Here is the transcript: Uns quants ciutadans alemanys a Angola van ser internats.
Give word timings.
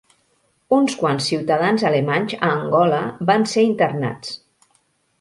Uns 0.77 0.95
quants 1.01 1.27
ciutadans 1.33 1.87
alemanys 1.91 2.35
a 2.39 2.51
Angola 2.57 3.05
van 3.31 3.49
ser 3.55 3.71
internats. 3.71 4.37